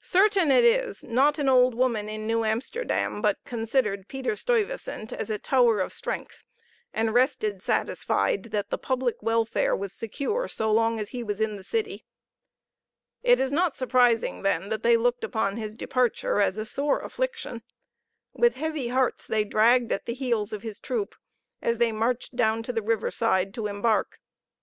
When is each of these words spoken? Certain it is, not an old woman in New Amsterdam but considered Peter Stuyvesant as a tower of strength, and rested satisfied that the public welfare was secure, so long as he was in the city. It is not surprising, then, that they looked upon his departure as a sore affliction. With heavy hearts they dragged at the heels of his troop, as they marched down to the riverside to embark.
Certain 0.00 0.50
it 0.50 0.64
is, 0.64 1.04
not 1.04 1.38
an 1.38 1.46
old 1.46 1.74
woman 1.74 2.08
in 2.08 2.26
New 2.26 2.42
Amsterdam 2.42 3.20
but 3.20 3.44
considered 3.44 4.08
Peter 4.08 4.34
Stuyvesant 4.34 5.12
as 5.12 5.28
a 5.28 5.36
tower 5.36 5.80
of 5.80 5.92
strength, 5.92 6.46
and 6.94 7.12
rested 7.12 7.60
satisfied 7.60 8.44
that 8.44 8.70
the 8.70 8.78
public 8.78 9.22
welfare 9.22 9.76
was 9.76 9.92
secure, 9.92 10.48
so 10.48 10.72
long 10.72 10.98
as 10.98 11.10
he 11.10 11.22
was 11.22 11.38
in 11.38 11.56
the 11.56 11.62
city. 11.64 12.06
It 13.22 13.40
is 13.40 13.52
not 13.52 13.76
surprising, 13.76 14.40
then, 14.40 14.70
that 14.70 14.82
they 14.82 14.96
looked 14.96 15.22
upon 15.22 15.58
his 15.58 15.74
departure 15.74 16.40
as 16.40 16.56
a 16.56 16.64
sore 16.64 17.00
affliction. 17.00 17.60
With 18.32 18.54
heavy 18.54 18.88
hearts 18.88 19.26
they 19.26 19.44
dragged 19.44 19.92
at 19.92 20.06
the 20.06 20.14
heels 20.14 20.50
of 20.54 20.62
his 20.62 20.78
troop, 20.78 21.14
as 21.60 21.76
they 21.76 21.92
marched 21.92 22.34
down 22.34 22.62
to 22.62 22.72
the 22.72 22.80
riverside 22.80 23.52
to 23.52 23.66
embark. 23.66 24.18